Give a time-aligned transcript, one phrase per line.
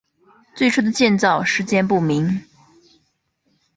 [0.55, 2.41] 最初的建造时间不明。